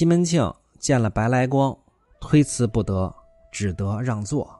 [0.00, 1.76] 西门庆见了白来光，
[2.22, 3.14] 推辞不得，
[3.52, 4.50] 只得让座。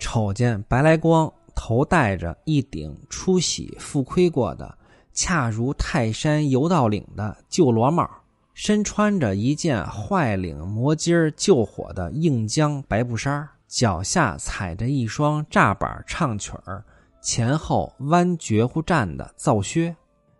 [0.00, 4.76] 瞅见白来光头戴着一顶出洗复盔过的，
[5.12, 8.10] 恰如泰山游道岭的旧罗帽，
[8.52, 16.84] 身穿着一件坏领磨襟儿救火的硬浆白布衫，脚下踩着一双炸板唱曲儿、
[17.22, 19.94] 前后弯绝乎站的皂靴，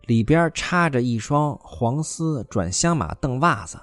[0.06, 3.78] 里边插着一双黄丝转香马蹬袜子。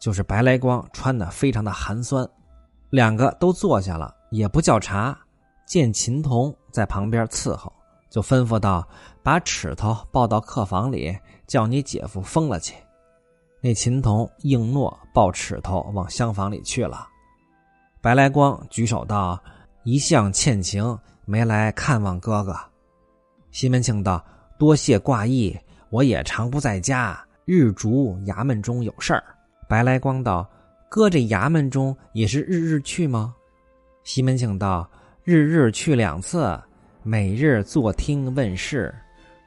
[0.00, 2.26] 就是白来光穿的非常的寒酸，
[2.88, 5.16] 两个都坐下了，也不叫茶。
[5.66, 7.72] 见秦童在旁边伺候，
[8.08, 8.84] 就吩咐道
[9.22, 11.16] ：“把尺头抱到客房里，
[11.46, 12.74] 叫你姐夫封了去。”
[13.62, 17.06] 那秦童应诺，抱尺头往厢房里去了。
[18.00, 19.38] 白来光举手道
[19.84, 22.56] ：“一向欠情，没来看望哥哥。”
[23.52, 24.24] 西门庆道
[24.58, 25.56] ：“多谢挂意，
[25.90, 29.22] 我也常不在家，日逐衙门中有事儿。”
[29.70, 30.44] 白来光道
[30.90, 33.32] ：“哥这衙门中也是日日去吗？”
[34.02, 34.90] 西门庆道
[35.22, 36.60] ：“日日去两次，
[37.04, 38.92] 每日坐听问事。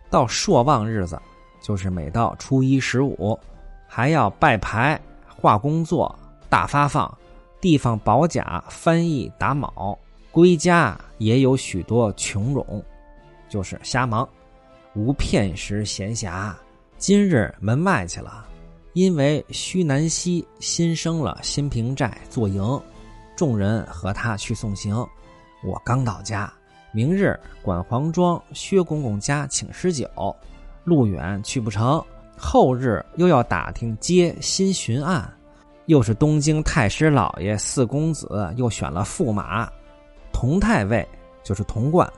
[0.10, 1.22] 到朔望日子，
[1.62, 3.38] 就是每到初一十五，
[3.86, 6.18] 还要拜牌、画工作、
[6.50, 7.18] 大发放、
[7.60, 10.00] 地方保甲、翻译、打卯。
[10.32, 12.82] 归家也有许多穷冗，
[13.50, 14.26] 就是瞎忙，
[14.96, 16.54] 无片时闲暇。
[16.98, 18.48] 今日门外去了。”
[18.94, 22.82] 因为虚南溪新生了新平寨做营，
[23.36, 24.96] 众人和他去送行。
[25.64, 26.52] 我刚到家，
[26.92, 30.08] 明日管黄庄薛公公家请吃酒，
[30.84, 32.04] 路远去不成。
[32.38, 35.32] 后日又要打听接新巡案，
[35.86, 39.72] 又是东京太师老爷四公子又选了驸马，
[40.32, 41.08] 同太尉
[41.44, 42.12] 就是童贯，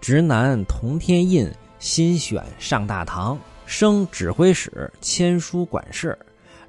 [0.00, 3.38] 直男同天印新选上大堂。
[3.66, 6.18] 升指挥使，签书管事，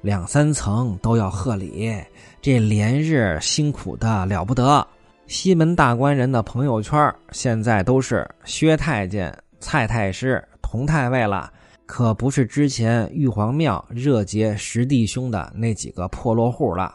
[0.02, 1.94] 两三层都要贺礼。
[2.40, 4.86] 这连日辛苦的了不得。
[5.26, 11.50] 西门大官人的朋友圈现在都是薛太监、蔡太师、童太尉了，
[11.86, 16.94] 可不是之前玉皇庙热结十弟兄的那几个破落户了。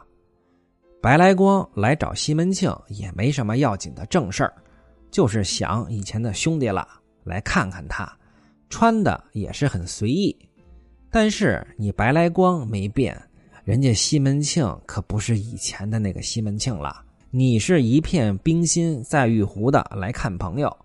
[1.02, 4.54] 白来光来找西门庆也没什么要紧的正事儿，
[5.10, 6.88] 就是想以前的兄弟了，
[7.24, 8.16] 来看看他。
[8.70, 10.36] 穿的也是很随意，
[11.10, 13.20] 但是你白来光没变，
[13.64, 17.02] 人家西门庆可不是以前的那个西门庆了。
[17.32, 20.76] 你是一片冰心在玉壶的来看朋友，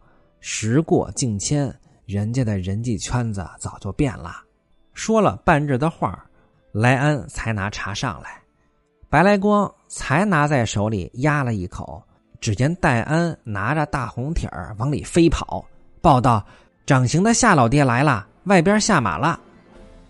[0.41, 1.75] 时过境迁，
[2.07, 4.43] 人家的人际圈子早就变了。
[4.95, 6.25] 说了半日的话，
[6.73, 8.41] 来安才拿茶上来，
[9.11, 12.03] 白来光才拿在手里压了一口，
[12.41, 15.65] 只见戴安拿着大红帖儿往里飞跑，
[16.01, 16.45] 报道。
[16.87, 19.41] 掌刑的夏老爹来了，外边下马了。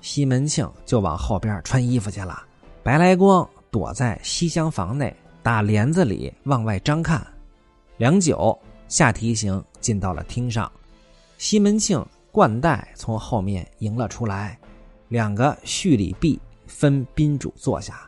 [0.01, 2.43] 西门庆就往后边穿衣服去了。
[2.83, 7.25] 白来光躲在西厢房内大帘子里往外张看。
[7.97, 8.59] 良久，
[8.89, 10.71] 夏提刑进到了厅上，
[11.39, 14.59] 西门庆、冠带从后面迎了出来，
[15.07, 18.01] 两个叙礼毕，分宾主坐下。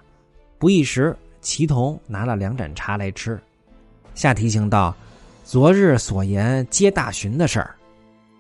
[0.58, 3.40] 不一时，齐同拿了两盏茶来吃。
[4.16, 4.92] 夏提刑道
[5.44, 7.72] ：“昨日所言皆大巡的事儿。”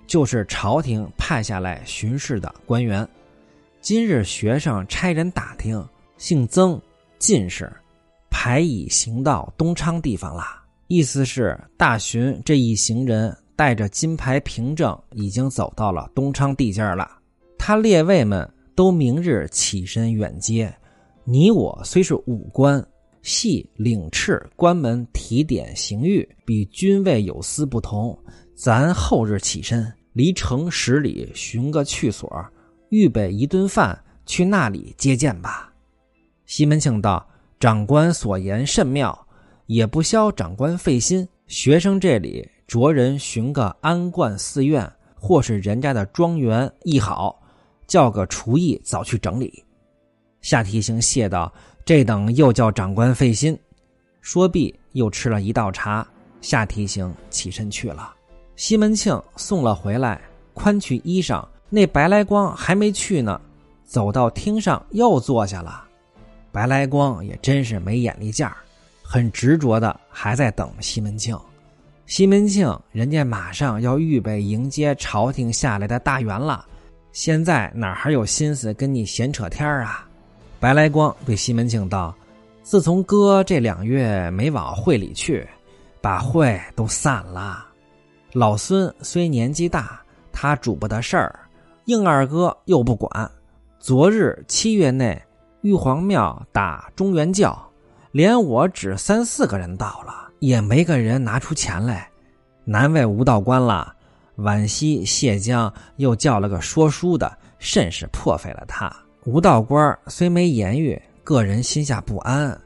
[0.06, 3.06] 就是朝廷派下来巡视的官员，
[3.80, 5.84] 今日学生差人打听，
[6.16, 6.80] 姓曾，
[7.18, 7.70] 进士，
[8.30, 10.44] 排已行到东昌地方了。
[10.86, 17.10] 意思是大巡这一行人带着金牌凭证，已经走到了东昌地界了。
[17.58, 20.72] 他列位们都明日起身远接。
[21.24, 22.84] 你我虽是武官，
[23.22, 28.16] 系领敕关门提点刑狱，比军位有司不同。
[28.54, 32.42] 咱后日起身，离城十里寻个去所，
[32.88, 35.70] 预备一顿饭，去那里接见吧。
[36.46, 37.28] 西门庆道
[37.60, 39.26] ：“长官所言甚妙，
[39.66, 41.28] 也不消长官费心。
[41.48, 47.38] 学生这里着人寻个安观寺院，或是人家的庄园亦好，
[47.86, 49.62] 叫个厨艺早去整理。”
[50.40, 51.52] 夏提刑谢道
[51.84, 53.58] ：“这等又叫长官费心。”
[54.22, 56.08] 说毕，又吃了一道茶。
[56.40, 58.15] 夏提刑起身去了。
[58.56, 60.20] 西门庆送了回来，
[60.54, 61.44] 宽去衣裳。
[61.68, 63.40] 那白来光还没去呢，
[63.84, 65.84] 走到厅上又坐下了。
[66.52, 68.56] 白来光也真是没眼力见儿，
[69.02, 71.38] 很执着的还在等西门庆。
[72.06, 76.64] 西门庆人家马上要预备迎接朝廷下来的大员了，
[77.12, 80.08] 现在哪还有心思跟你闲扯天儿啊？
[80.60, 82.14] 白来光对西门庆道
[82.62, 85.46] ：“自从哥这两月没往会里去，
[86.00, 87.65] 把会都散了。”
[88.36, 89.98] 老孙虽年纪大，
[90.30, 91.40] 他主不得事儿，
[91.86, 93.30] 应二哥又不管。
[93.80, 95.18] 昨日七月内，
[95.62, 97.58] 玉皇庙打中原教，
[98.12, 102.10] 连我只三四个人到了，也没个人拿出钱来，
[102.66, 103.94] 难为吴道官了。
[104.36, 108.94] 惋惜谢江又叫了个说书的，甚是破费了他。
[109.24, 112.60] 吴道官虽没言语，个人心下不安。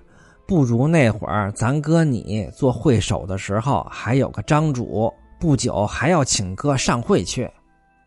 [0.49, 7.51] 不如那会儿咱哥你做会首的时候，还有个张主，不久还要请哥上会去。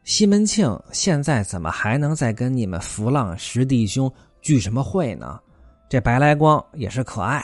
[0.03, 5.39] 西门庆现在怎么还能再跟你们浮浪十弟兄聚什么会呢？
[5.89, 7.43] 这白来光也是可爱。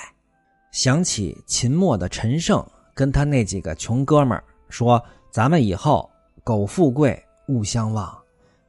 [0.71, 2.63] 想起秦末的陈胜
[2.93, 5.03] 跟他那几个穷哥们儿说
[5.33, 6.07] ：“咱们以后
[6.43, 8.15] 苟富贵勿相忘。”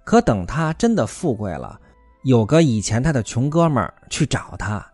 [0.05, 1.78] 可等他真的富贵了，
[2.25, 4.84] 有个以前他的穷哥们儿去找他。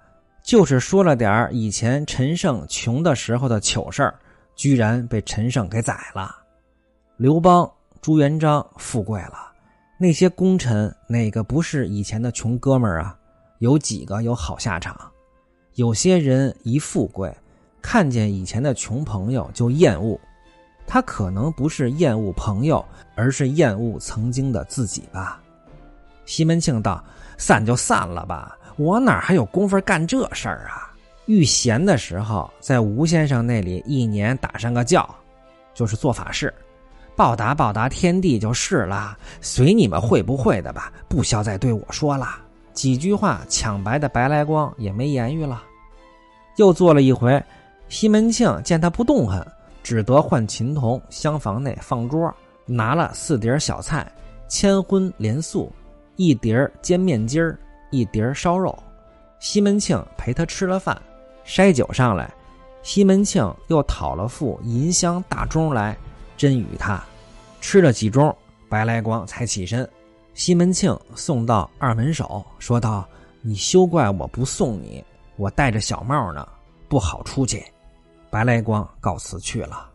[0.42, 4.12] 就是说了点以前陈胜穷的时候的糗事
[4.56, 6.34] 居然被陈胜给宰了。
[7.16, 7.70] 刘邦、
[8.00, 9.52] 朱元璋富贵了，
[9.98, 13.16] 那些功臣哪个不是以前的穷哥们儿啊？
[13.58, 14.98] 有几个有好下场？
[15.74, 17.32] 有些人一富贵，
[17.80, 20.18] 看见以前的穷朋友就厌恶，
[20.86, 25.40] 他可能不是厌恶朋友，而是厌恶曾经的自己吧。
[26.24, 27.02] 西门庆道
[27.38, 30.85] ：“散就散了吧。”我哪还有功夫干这事儿啊？
[31.26, 35.08] 遇闲的时候，在吴先生那里一年打上个教，
[35.74, 36.52] 就是做法事，
[37.14, 39.16] 报答报答天地就是了。
[39.40, 42.38] 随你们会不会的吧，不需要再对我说了。
[42.72, 45.62] 几句话抢白的白来光也没言语了。
[46.56, 47.42] 又做了一回，
[47.88, 49.46] 西门庆见他不动弹，
[49.82, 52.32] 只得唤秦童厢房内放桌，
[52.64, 54.10] 拿了四碟小菜，
[54.46, 55.72] 千荤连素，
[56.16, 57.58] 一碟煎面筋儿。
[57.90, 58.76] 一碟烧肉，
[59.38, 61.00] 西门庆陪他吃了饭，
[61.46, 62.28] 筛酒上来，
[62.82, 65.96] 西门庆又讨了副银香大盅来
[66.36, 67.02] 斟与他，
[67.60, 68.34] 吃了几盅，
[68.68, 69.88] 白来光才起身。
[70.34, 73.08] 西门庆送到二门首，说道
[73.42, 75.02] ：“你休怪我不送你，
[75.36, 76.46] 我戴着小帽呢，
[76.88, 77.64] 不好出去。”
[78.28, 79.88] 白来光告辞去了。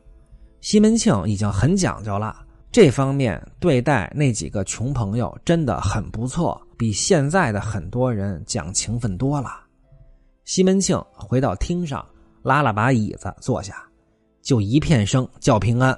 [0.62, 2.45] 西门庆已经很讲究了。
[2.71, 9.59] 这方面对待那几个穷朋友真的很不错，比现在的很多人讲情分多了。
[10.51, 12.06] 西门庆回到厅上，
[12.44, 13.88] 拉了把椅子坐下，
[14.42, 15.98] 就一片声叫平安。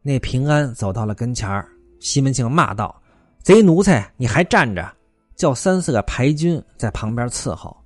[0.00, 1.68] 那平安走到了跟前儿
[1.98, 2.98] 西门庆骂道
[3.44, 4.90] ：“贼奴才，你还站着！”
[5.36, 7.76] 叫三四个排军在旁边伺候。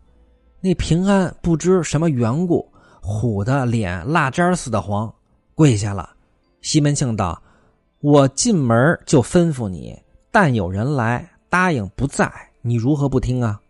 [0.61, 2.65] 那平安不知什么缘故，
[3.03, 5.13] 唬得脸蜡渣似的黄，
[5.57, 6.09] 跪下了。
[6.61, 7.43] 西门庆道。
[7.99, 10.01] 我进门就吩咐你，
[10.31, 12.33] 但有人来，答应不在，
[12.63, 13.61] 你如何不听啊？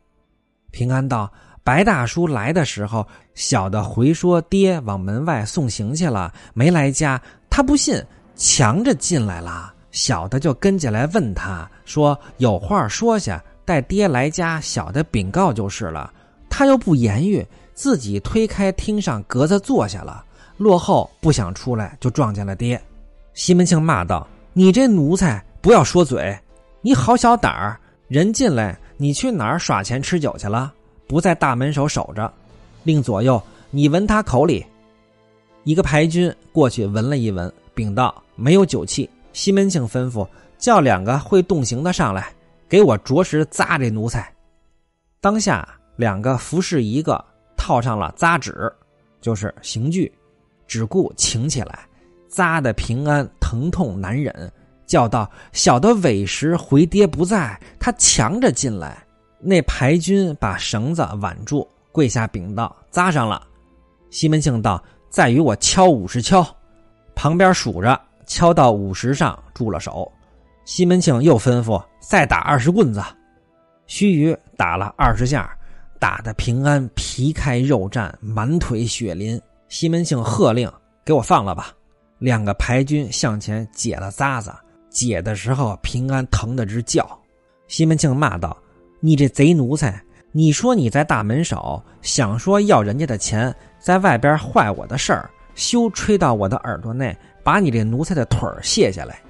[0.70, 1.32] 平安道
[1.64, 7.20] ：“白大叔来的时候，小的回说爹往门外送行去了，没来家。
[7.49, 8.00] 他不信，
[8.37, 9.72] 强着进来了。
[9.90, 16.12] 小的就跟进来问他说有话说下，待爹来家，小的禀告就是了。
[16.50, 20.22] 他又不言语，自己推开厅上格子坐下了。
[20.58, 22.81] 落后不想出来，就撞见了爹。”
[23.32, 26.38] 西门庆骂道：“你这奴才，不要说嘴！
[26.82, 30.72] 你好小胆儿，人进来，你去哪儿耍钱吃酒去了？
[31.06, 32.32] 不在大门首守着，
[32.82, 34.64] 令左右，你闻他口里。”
[35.64, 40.26] 一个排军过去闻了一闻，禀道：“没有酒气。”西门庆吩咐
[40.58, 42.32] 叫两个会动刑的上来，
[42.68, 44.32] 给我着实扎这奴才。
[45.20, 45.66] 当下
[45.96, 47.24] 两个服侍一个，
[47.56, 48.70] 套上了扎纸，
[49.20, 50.12] 就是刑具，
[50.67, 51.81] 只顾请起来。
[52.29, 54.52] 扎的平安疼痛难忍，
[54.86, 59.04] 叫道：“小的委实回爹不在，他强着进来。”
[59.44, 63.46] 那排军把绳子挽住，跪下禀道：“扎上了。”
[64.10, 66.44] 西门庆道：“再与我敲五十敲。”
[67.15, 70.10] 旁边数着，敲到五十上，住了手。
[70.65, 73.03] 西门庆又吩咐：“再打二十棍子。”
[73.86, 75.55] 须臾打了二十下，
[76.01, 79.41] 打得平安皮开肉绽，满腿血淋。
[79.69, 80.70] 西门庆喝令
[81.05, 81.72] ：“给我放了吧！”
[82.19, 84.51] 两个排军向前解了扎子，
[84.89, 87.06] 解的时候平安疼得直叫。
[87.69, 88.56] 西门庆骂道
[89.06, 90.03] ：“你这贼奴才！
[90.32, 99.20] 你说你在大门首，想说要人家的钱，在外边坏我的事儿，休吹到我的耳朵内，把你这奴才的腿儿卸下来。”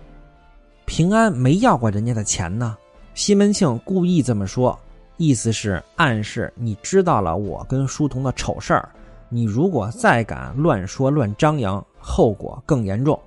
[0.87, 2.77] 平安没要过人家的钱呢。
[3.15, 4.79] 西门庆故意这么说，
[5.17, 8.89] 意思是暗示你知道了我跟书童的丑事儿，
[9.29, 11.85] 你如果再敢乱说乱张扬。
[11.99, 13.21] 后果更严重。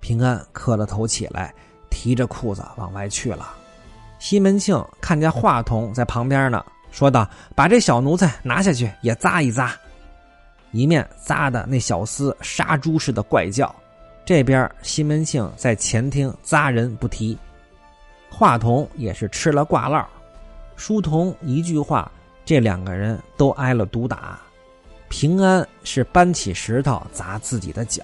[0.00, 1.54] 平安磕了头起来，
[1.88, 3.54] 提着裤子往外去了。
[4.24, 9.76] 西门庆看见华童在旁边呢，说道：“把这小奴才拿下去，也扎一扎。”
[10.72, 13.72] 一面扎的那小厮杀猪似的怪叫。
[14.24, 17.36] 这边西门庆在前厅扎人不提。
[18.30, 20.02] 华童也是吃了挂烙。
[20.74, 22.10] 书童一句话，
[22.46, 24.40] 这两个人都挨了毒打。
[25.10, 28.02] 平安是搬起石头砸自己的脚，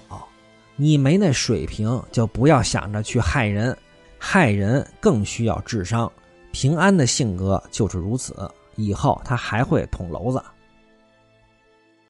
[0.75, 3.75] 你没那水平，就不要想着去害人，
[4.23, 6.09] 害人更需要智商。
[6.51, 10.39] 平安的性格就是如此，以后他还会捅娄子。